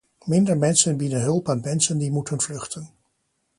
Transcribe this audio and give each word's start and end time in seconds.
Minder 0.25 0.57
mensen 0.57 0.97
bieden 0.97 1.21
hulp 1.21 1.49
aan 1.49 1.61
mensen 1.61 1.97
die 1.97 2.11
moeten 2.11 2.41
vluchten. 2.41 2.89